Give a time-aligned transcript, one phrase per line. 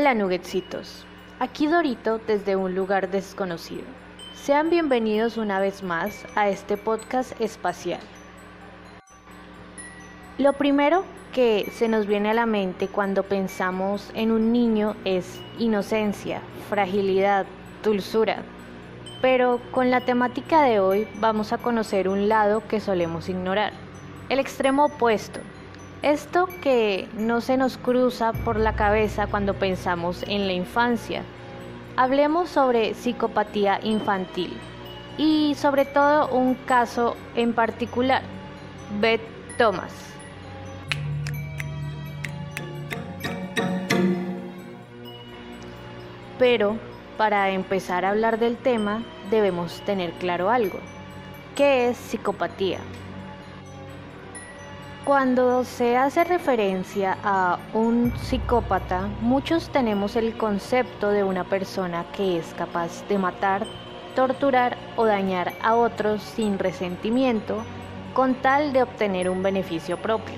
[0.00, 1.04] Hola nuggetsitos,
[1.40, 3.84] aquí Dorito desde un lugar desconocido.
[4.34, 8.00] Sean bienvenidos una vez más a este podcast espacial.
[10.38, 11.04] Lo primero
[11.34, 16.40] que se nos viene a la mente cuando pensamos en un niño es inocencia,
[16.70, 17.44] fragilidad,
[17.84, 18.42] dulzura.
[19.20, 23.74] Pero con la temática de hoy vamos a conocer un lado que solemos ignorar,
[24.30, 25.40] el extremo opuesto,
[26.02, 31.22] esto que no se nos cruza por la cabeza cuando pensamos en la infancia.
[31.96, 34.56] Hablemos sobre psicopatía infantil
[35.18, 38.22] y sobre todo un caso en particular,
[39.00, 39.20] Beth
[39.58, 39.92] Thomas.
[46.38, 46.78] Pero
[47.18, 50.78] para empezar a hablar del tema debemos tener claro algo.
[51.54, 52.78] ¿Qué es psicopatía?
[55.10, 62.38] Cuando se hace referencia a un psicópata, muchos tenemos el concepto de una persona que
[62.38, 63.66] es capaz de matar,
[64.14, 67.64] torturar o dañar a otros sin resentimiento
[68.14, 70.36] con tal de obtener un beneficio propio.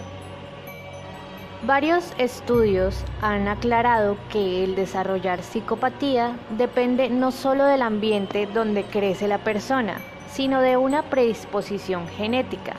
[1.67, 9.29] Varios estudios han aclarado que el desarrollar psicopatía depende no solo del ambiente donde crece
[9.29, 9.99] la persona,
[10.31, 12.73] sino de una predisposición genética.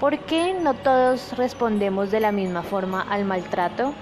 [0.00, 3.92] ¿Por qué no todos respondemos de la misma forma al maltrato?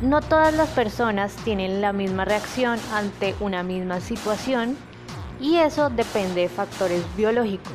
[0.00, 4.74] No todas las personas tienen la misma reacción ante una misma situación
[5.38, 7.74] y eso depende de factores biológicos.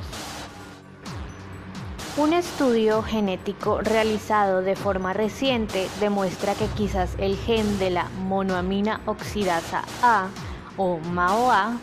[2.18, 9.00] Un estudio genético realizado de forma reciente demuestra que quizás el gen de la monoamina
[9.06, 10.30] oxidasa A
[10.76, 11.78] o MAOA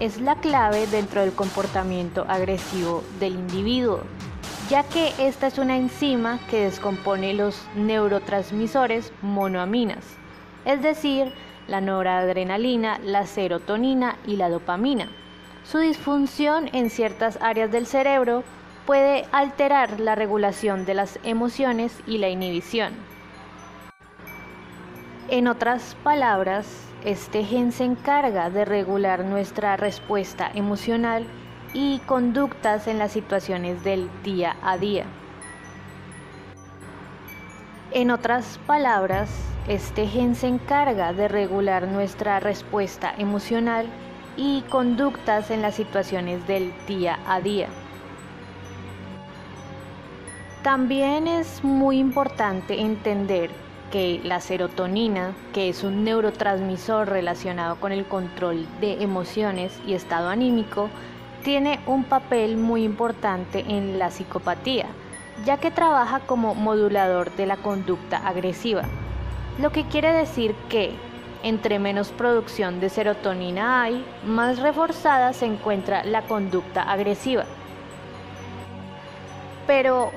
[0.00, 4.00] es la clave dentro del comportamiento agresivo del individuo
[4.68, 10.04] ya que esta es una enzima que descompone los neurotransmisores monoaminas,
[10.66, 11.32] es decir,
[11.68, 15.08] la noradrenalina, la serotonina y la dopamina.
[15.64, 18.44] Su disfunción en ciertas áreas del cerebro
[18.86, 22.92] puede alterar la regulación de las emociones y la inhibición.
[25.30, 26.66] En otras palabras,
[27.04, 31.26] este gen se encarga de regular nuestra respuesta emocional
[31.80, 35.04] y conductas en las situaciones del día a día.
[37.92, 39.30] En otras palabras,
[39.68, 43.86] este gen se encarga de regular nuestra respuesta emocional
[44.36, 47.68] y conductas en las situaciones del día a día.
[50.64, 53.50] También es muy importante entender
[53.92, 60.28] que la serotonina, que es un neurotransmisor relacionado con el control de emociones y estado
[60.28, 60.90] anímico,
[61.42, 64.86] tiene un papel muy importante en la psicopatía,
[65.44, 68.82] ya que trabaja como modulador de la conducta agresiva,
[69.58, 70.94] lo que quiere decir que
[71.42, 77.44] entre menos producción de serotonina hay, más reforzada se encuentra la conducta agresiva.
[79.66, 80.10] Pero,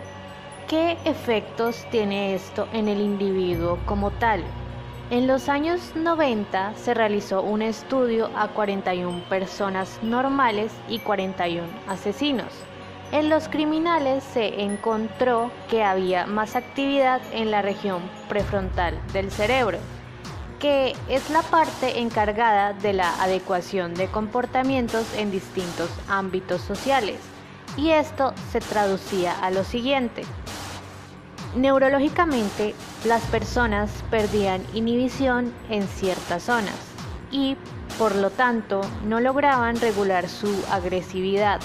[0.68, 4.44] ¿qué efectos tiene esto en el individuo como tal?
[5.11, 12.47] En los años 90 se realizó un estudio a 41 personas normales y 41 asesinos.
[13.11, 19.79] En los criminales se encontró que había más actividad en la región prefrontal del cerebro,
[20.61, 27.19] que es la parte encargada de la adecuación de comportamientos en distintos ámbitos sociales.
[27.75, 30.23] Y esto se traducía a lo siguiente.
[31.56, 32.73] Neurológicamente,
[33.03, 36.75] las personas perdían inhibición en ciertas zonas
[37.29, 37.57] y,
[38.00, 41.59] por lo tanto, no lograban regular su agresividad.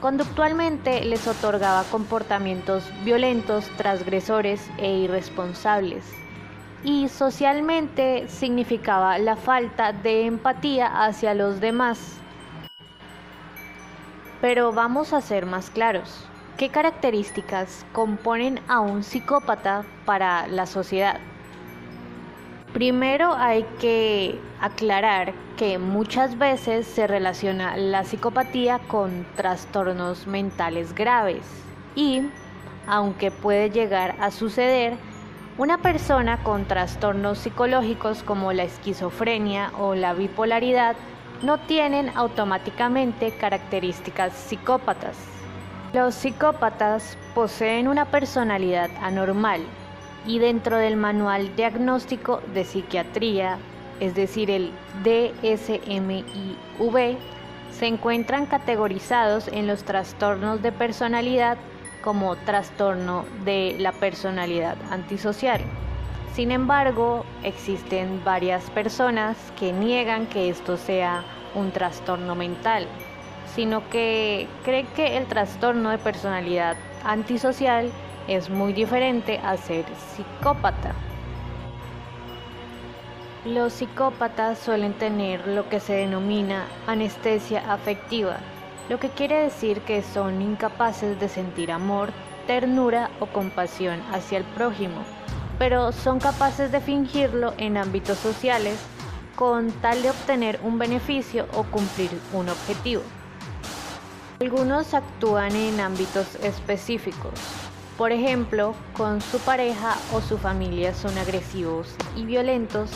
[0.00, 6.02] Conductualmente les otorgaba comportamientos violentos, transgresores e irresponsables.
[6.82, 12.16] Y socialmente significaba la falta de empatía hacia los demás.
[14.40, 16.24] Pero vamos a ser más claros.
[16.60, 21.18] ¿Qué características componen a un psicópata para la sociedad?
[22.74, 31.46] Primero hay que aclarar que muchas veces se relaciona la psicopatía con trastornos mentales graves
[31.94, 32.24] y,
[32.86, 34.98] aunque puede llegar a suceder,
[35.56, 40.94] una persona con trastornos psicológicos como la esquizofrenia o la bipolaridad
[41.40, 45.39] no tienen automáticamente características psicópatas.
[45.92, 49.60] Los psicópatas poseen una personalidad anormal
[50.24, 53.58] y dentro del manual diagnóstico de psiquiatría,
[53.98, 54.70] es decir, el
[55.02, 57.16] DSM-IV,
[57.72, 61.58] se encuentran categorizados en los trastornos de personalidad
[62.04, 65.60] como trastorno de la personalidad antisocial,
[66.34, 71.24] Sin embargo, existen varias personas que niegan que esto sea
[71.56, 72.86] un trastorno mental,
[73.54, 77.90] sino que creen que el trastorno de personalidad antisocial
[78.28, 80.94] es muy diferente a ser psicópata.
[83.44, 88.36] Los psicópatas suelen tener lo que se denomina anestesia afectiva,
[88.88, 92.10] lo que quiere decir que son incapaces de sentir amor,
[92.46, 95.02] ternura o compasión hacia el prójimo,
[95.58, 98.78] pero son capaces de fingirlo en ámbitos sociales
[99.36, 103.02] con tal de obtener un beneficio o cumplir un objetivo.
[104.42, 107.34] Algunos actúan en ámbitos específicos,
[107.98, 112.90] por ejemplo, con su pareja o su familia son agresivos y violentos,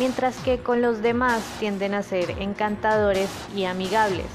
[0.00, 4.26] mientras que con los demás tienden a ser encantadores y amigables.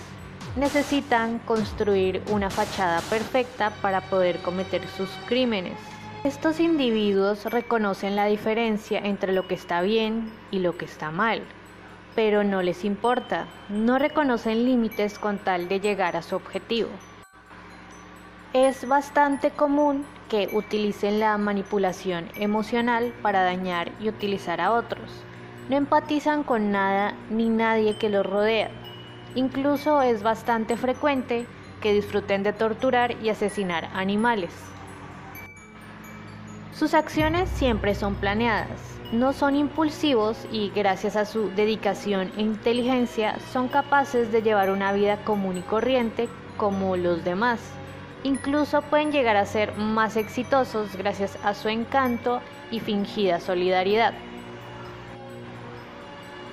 [0.56, 5.78] Necesitan construir una fachada perfecta para poder cometer sus crímenes.
[6.24, 11.42] Estos individuos reconocen la diferencia entre lo que está bien y lo que está mal,
[12.16, 16.90] pero no les importa, no reconocen límites con tal de llegar a su objetivo.
[18.54, 25.24] Es bastante común que utilicen la manipulación emocional para dañar y utilizar a otros.
[25.70, 28.72] No empatizan con nada ni nadie que los rodea.
[29.36, 31.46] Incluso es bastante frecuente
[31.82, 34.54] que disfruten de torturar y asesinar animales.
[36.74, 43.38] Sus acciones siempre son planeadas, no son impulsivos y gracias a su dedicación e inteligencia
[43.54, 47.60] son capaces de llevar una vida común y corriente como los demás.
[48.24, 52.42] Incluso pueden llegar a ser más exitosos gracias a su encanto
[52.72, 54.14] y fingida solidaridad.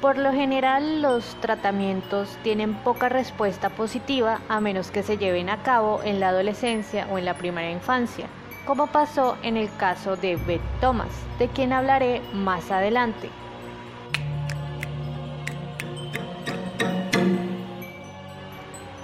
[0.02, 5.62] Por lo general los tratamientos tienen poca respuesta positiva a menos que se lleven a
[5.62, 8.26] cabo en la adolescencia o en la primera infancia,
[8.66, 13.30] como pasó en el caso de Beth Thomas, de quien hablaré más adelante.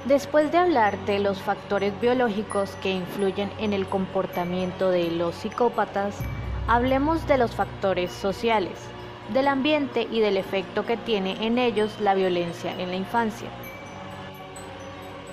[0.04, 6.16] Después de hablar de los factores biológicos que influyen en el comportamiento de los psicópatas,
[6.66, 8.78] hablemos de los factores sociales,
[9.34, 13.50] del ambiente y del efecto que tiene en ellos la violencia en la infancia.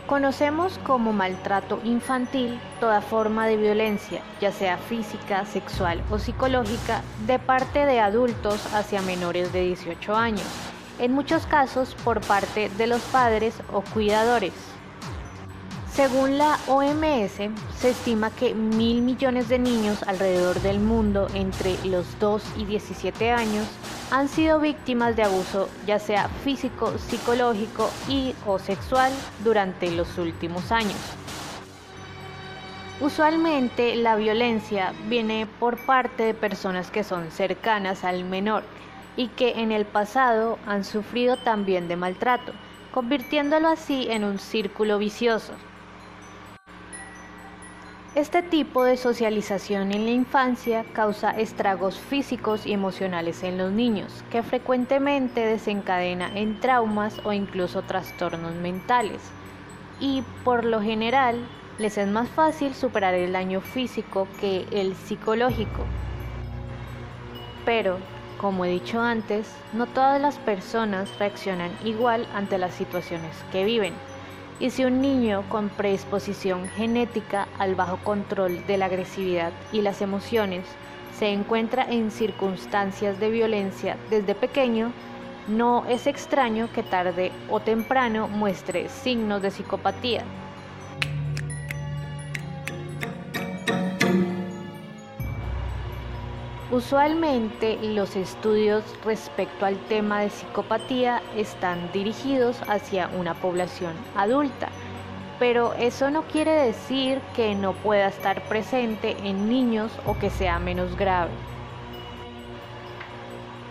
[0.07, 7.39] Conocemos como maltrato infantil toda forma de violencia, ya sea física, sexual o psicológica, de
[7.39, 10.47] parte de adultos hacia menores de 18 años
[10.99, 14.53] en muchos casos por parte de los padres o cuidadores.
[15.91, 22.19] Según la OMS, se estima que mil millones de niños alrededor del mundo entre los
[22.19, 23.65] 2 y 17 años
[24.11, 29.11] han sido víctimas de abuso ya sea físico, psicológico y o sexual
[29.43, 30.97] durante los últimos años.
[33.01, 38.63] Usualmente la violencia viene por parte de personas que son cercanas al menor
[39.17, 42.53] y que en el pasado han sufrido también de maltrato,
[42.93, 45.53] convirtiéndolo así en un círculo vicioso.
[48.15, 54.23] Este tipo de socialización en la infancia causa estragos físicos y emocionales en los niños,
[54.31, 59.19] que frecuentemente desencadena en traumas o incluso trastornos mentales.
[59.99, 61.45] Y por lo general
[61.77, 65.83] les es más fácil superar el daño físico que el psicológico.
[67.65, 67.97] Pero
[68.39, 73.93] como he dicho antes, no todas las personas reaccionan igual ante las situaciones que viven.
[74.59, 80.01] Y si un niño con predisposición genética al bajo control de la agresividad y las
[80.01, 80.65] emociones
[81.17, 84.91] se encuentra en circunstancias de violencia desde pequeño,
[85.47, 90.23] no es extraño que tarde o temprano muestre signos de psicopatía.
[96.75, 104.67] Usualmente los estudios respecto al tema de psicopatía están dirigidos hacia una población adulta,
[105.39, 110.59] pero eso no quiere decir que no pueda estar presente en niños o que sea
[110.59, 111.31] menos grave.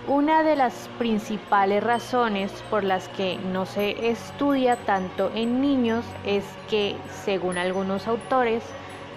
[0.09, 6.45] Una de las principales razones por las que no se estudia tanto en niños es
[6.71, 8.63] que, según algunos autores,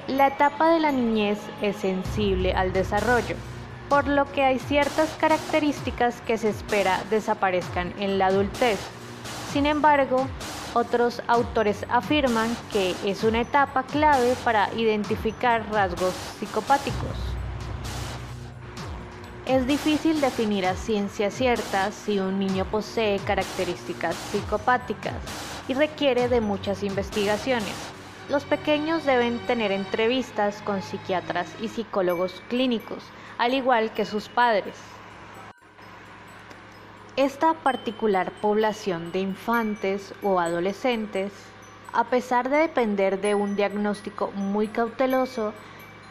[0.10, 3.38] la etapa de la niñez es sensible al desarrollo
[3.89, 8.79] por lo que hay ciertas características que se espera desaparezcan en la adultez.
[9.53, 10.27] Sin embargo,
[10.74, 17.17] otros autores afirman que es una etapa clave para identificar rasgos psicopáticos.
[19.46, 25.15] Es difícil definir a ciencia cierta si un niño posee características psicopáticas
[25.70, 27.97] y requiere de muchas investigaciones.
[28.29, 33.03] Los pequeños deben tener entrevistas con psiquiatras y psicólogos clínicos,
[33.38, 34.75] al igual que sus padres.
[37.15, 41.31] Esta particular población de infantes o adolescentes,
[41.93, 45.53] a pesar de depender de un diagnóstico muy cauteloso,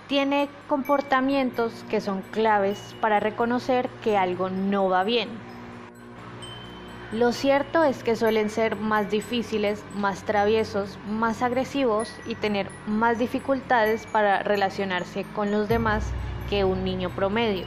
[0.09, 5.56] tiene comportamientos que son claves para reconocer que algo no va bien.
[7.13, 13.17] Lo cierto es que suelen ser más difíciles, más traviesos, más agresivos y tener más
[13.17, 16.05] dificultades para relacionarse con los demás
[16.51, 17.65] que un niño promedio.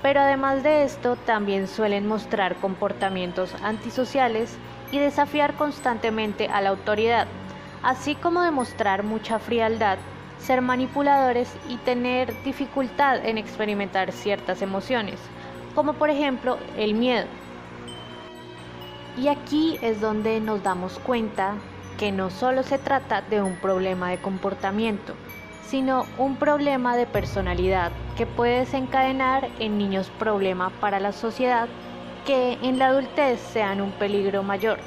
[0.00, 4.56] Pero además de esto, también suelen mostrar comportamientos antisociales
[4.90, 7.26] y desafiar constantemente a la autoridad,
[7.82, 9.98] así como demostrar mucha frialdad,
[10.38, 15.20] ser manipuladores y tener dificultad en experimentar ciertas emociones,
[15.74, 17.26] como por ejemplo el miedo.
[19.16, 21.54] Y aquí es donde nos damos cuenta
[21.98, 25.14] que no solo se trata de un problema de comportamiento,
[25.66, 31.68] sino un problema de personalidad que puede desencadenar en niños problema para la sociedad
[32.26, 34.78] que en la adultez sean un peligro mayor.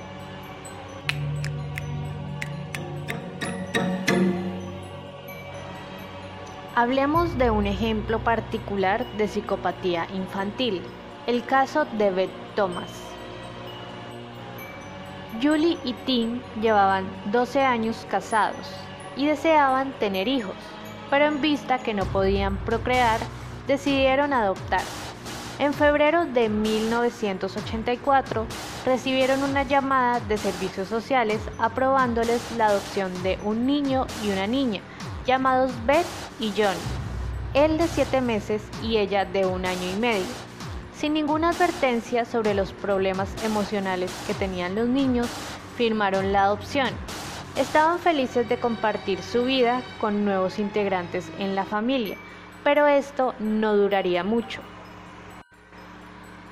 [6.76, 10.82] Hablemos de un ejemplo particular de psicopatía infantil,
[11.28, 13.13] el caso de Beth Thomas.
[15.42, 18.68] Julie y Tim llevaban 12 años casados
[19.16, 20.56] y deseaban tener hijos,
[21.10, 23.20] pero en vista que no podían procrear,
[23.68, 24.84] decidieron adoptar.
[25.60, 28.46] En febrero de 1984
[28.86, 34.82] recibieron una llamada de servicios sociales aprobándoles la adopción de un niño y una niña,
[35.26, 36.06] llamados Beth
[36.40, 36.76] y John,
[37.54, 40.53] él de 7 meses y ella de un año y medio
[41.04, 45.28] sin ninguna advertencia sobre los problemas emocionales que tenían los niños,
[45.76, 46.88] firmaron la adopción.
[47.58, 52.16] Estaban felices de compartir su vida con nuevos integrantes en la familia,
[52.64, 54.62] pero esto no duraría mucho.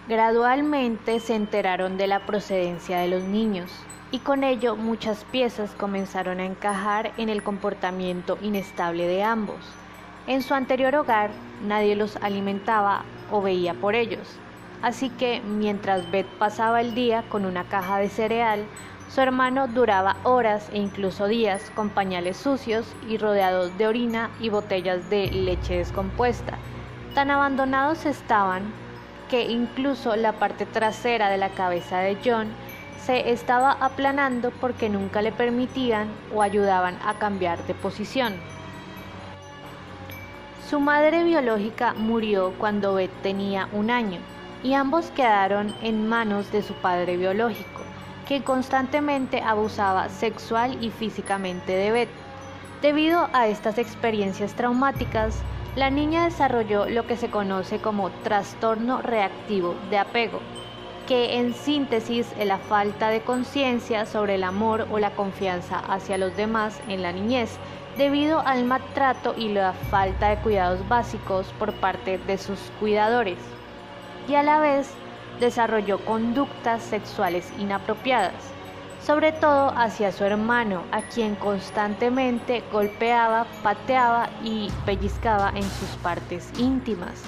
[0.09, 3.71] Gradualmente se enteraron de la procedencia de los niños
[4.11, 9.63] y con ello muchas piezas comenzaron a encajar en el comportamiento inestable de ambos.
[10.27, 11.31] En su anterior hogar
[11.65, 14.37] nadie los alimentaba o veía por ellos.
[14.81, 18.65] Así que mientras Beth pasaba el día con una caja de cereal,
[19.13, 24.49] su hermano duraba horas e incluso días con pañales sucios y rodeados de orina y
[24.49, 26.57] botellas de leche descompuesta.
[27.13, 28.63] Tan abandonados estaban
[29.29, 32.47] que incluso la parte trasera de la cabeza de John
[33.05, 38.33] se estaba aplanando porque nunca le permitían o ayudaban a cambiar de posición.
[40.71, 44.19] Su madre biológica murió cuando Beth tenía un año
[44.63, 47.81] y ambos quedaron en manos de su padre biológico,
[48.25, 52.09] que constantemente abusaba sexual y físicamente de Beth.
[52.81, 55.37] Debido a estas experiencias traumáticas,
[55.75, 60.39] la niña desarrolló lo que se conoce como trastorno reactivo de apego,
[61.05, 66.17] que en síntesis es la falta de conciencia sobre el amor o la confianza hacia
[66.17, 67.59] los demás en la niñez
[67.97, 73.37] debido al maltrato y la falta de cuidados básicos por parte de sus cuidadores,
[74.27, 74.89] y a la vez
[75.39, 78.33] desarrolló conductas sexuales inapropiadas,
[79.05, 86.51] sobre todo hacia su hermano, a quien constantemente golpeaba, pateaba y pellizcaba en sus partes
[86.59, 87.23] íntimas.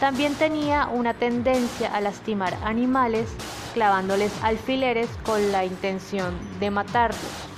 [0.00, 3.32] También tenía una tendencia a lastimar animales
[3.72, 7.51] clavándoles alfileres con la intención de matarlos.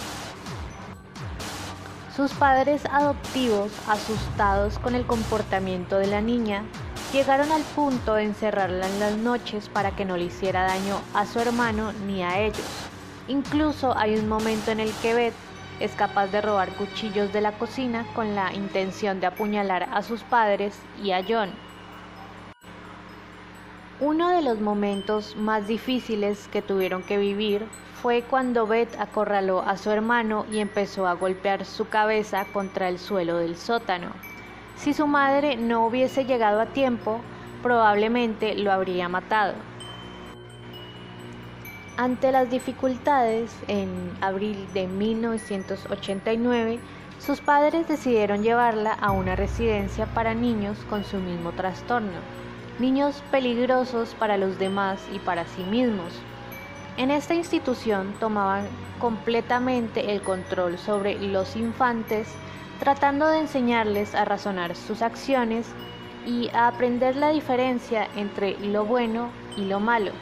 [2.15, 6.63] Sus padres adoptivos, asustados con el comportamiento de la niña,
[7.13, 11.27] llegaron al punto de encerrarla en las noches para que no le hiciera daño a
[11.27, 12.65] su hermano ni a ellos.
[13.27, 15.35] Incluso hay un momento en el que Beth
[15.81, 20.23] es capaz de robar cuchillos de la cocina con la intención de apuñalar a sus
[20.23, 21.51] padres y a John.
[23.99, 27.67] Uno de los momentos más difíciles que tuvieron que vivir
[28.05, 32.99] fue cuando Beth acorraló a su hermano y empezó a golpear su cabeza contra el
[32.99, 34.09] suelo del sótano.
[34.77, 37.23] Si su madre no hubiese llegado a tiempo,
[37.63, 39.55] probablemente lo habría matado.
[41.97, 46.81] Ante las dificultades, en abril de 1989,
[47.19, 52.21] sus padres decidieron llevarla a una residencia para niños con su mismo trastorno,
[52.79, 56.13] niños peligrosos para los demás y para sí mismos,
[56.97, 58.67] en esta institución tomaban
[58.99, 62.29] completamente el control sobre los infantes,
[62.79, 65.67] tratando de enseñarles a razonar sus acciones
[66.27, 70.13] y a aprender la diferencia entre lo bueno y lo malo.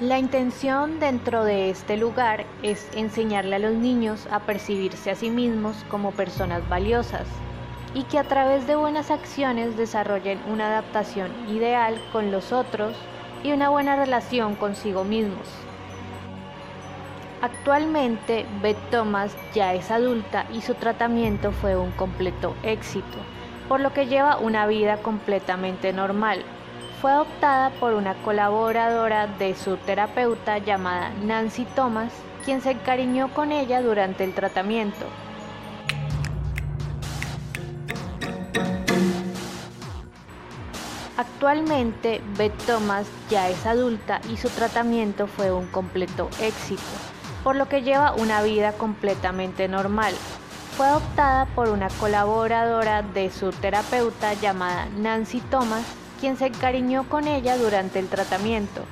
[0.00, 5.30] La intención dentro de este lugar es enseñarle a los niños a percibirse a sí
[5.30, 7.26] mismos como personas valiosas
[7.94, 12.96] y que a través de buenas acciones desarrollen una adaptación ideal con los otros
[13.42, 15.48] y una buena relación consigo mismos.
[17.40, 23.18] Actualmente, Beth Thomas ya es adulta y su tratamiento fue un completo éxito,
[23.68, 26.44] por lo que lleva una vida completamente normal,
[27.02, 32.12] fue adoptada por una colaboradora de su terapeuta llamada Nancy Thomas,
[32.44, 35.04] quien se encariñó con ella durante el tratamiento.
[41.42, 46.80] Actualmente, Beth Thomas ya es adulta y su tratamiento fue un completo éxito,
[47.42, 50.14] por lo que lleva una vida completamente normal.
[50.76, 55.82] Fue adoptada por una colaboradora de su terapeuta llamada Nancy Thomas,
[56.20, 58.82] quien se encariñó con ella durante el tratamiento.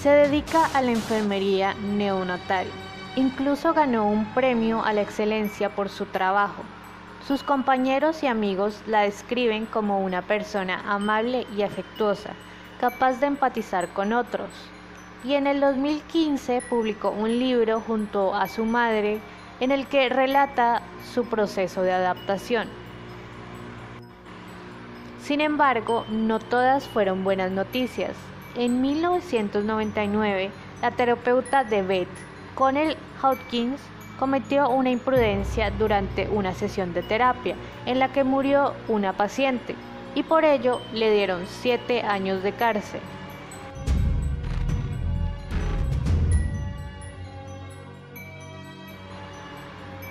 [0.00, 2.66] Se dedica a la enfermería neonatal.
[3.16, 6.62] Incluso ganó un premio a la excelencia por su trabajo.
[7.26, 12.30] Sus compañeros y amigos la describen como una persona amable y afectuosa,
[12.80, 14.50] capaz de empatizar con otros.
[15.22, 19.20] Y en el 2015 publicó un libro junto a su madre
[19.60, 20.82] en el que relata
[21.14, 22.68] su proceso de adaptación.
[25.22, 28.16] Sin embargo, no todas fueron buenas noticias.
[28.56, 30.50] En 1999,
[30.82, 32.08] la terapeuta de Beth,
[32.56, 33.80] Connell Hawkins,
[34.22, 39.74] cometió una imprudencia durante una sesión de terapia en la que murió una paciente
[40.14, 43.00] y por ello le dieron siete años de cárcel.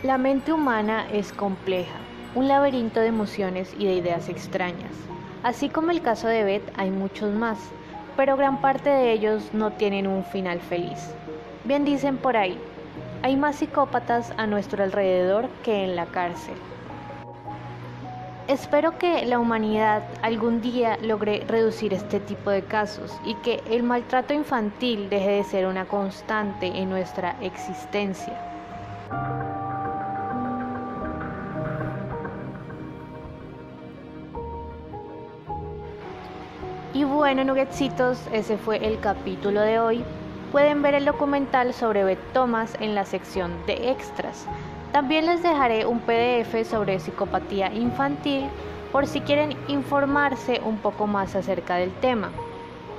[0.04, 1.96] La mente humana es compleja
[2.36, 4.92] un laberinto de emociones y de ideas extrañas.
[5.42, 7.58] Así como el caso de Beth, hay muchos más,
[8.18, 11.14] pero gran parte de ellos no tienen un final feliz.
[11.64, 12.60] Bien dicen por ahí,
[13.24, 16.56] hay más psicópatas a nuestro alrededor que en la cárcel.
[18.48, 23.84] Espero que la humanidad algún día logre reducir este tipo de casos y que el
[23.84, 28.34] maltrato infantil deje de ser una constante en nuestra existencia.
[36.94, 40.04] Y bueno, nuggetsitos, ese fue el capítulo de hoy.
[40.52, 44.46] Pueden ver el documental sobre Beth Thomas en la sección de extras.
[44.92, 48.50] También les dejaré un PDF sobre psicopatía infantil
[48.92, 52.32] por si quieren informarse un poco más acerca del tema.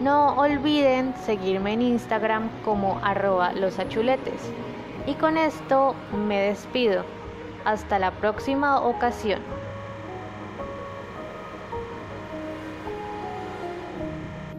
[0.01, 4.51] No olviden seguirme en Instagram como arroba los achuletes.
[5.07, 5.95] Y con esto
[6.27, 7.05] me despido.
[7.67, 9.41] Hasta la próxima ocasión.